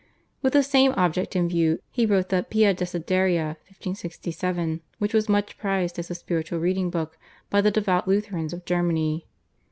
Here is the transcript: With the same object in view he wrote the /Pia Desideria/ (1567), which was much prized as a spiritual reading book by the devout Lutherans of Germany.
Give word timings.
With 0.41 0.53
the 0.53 0.63
same 0.63 0.93
object 0.97 1.35
in 1.35 1.47
view 1.47 1.77
he 1.91 2.07
wrote 2.07 2.29
the 2.29 2.43
/Pia 2.49 2.73
Desideria/ 2.75 3.49
(1567), 3.69 4.81
which 4.97 5.13
was 5.13 5.29
much 5.29 5.59
prized 5.59 5.99
as 5.99 6.09
a 6.09 6.15
spiritual 6.15 6.57
reading 6.57 6.89
book 6.89 7.19
by 7.51 7.61
the 7.61 7.69
devout 7.69 8.07
Lutherans 8.07 8.51
of 8.51 8.65
Germany. 8.65 9.27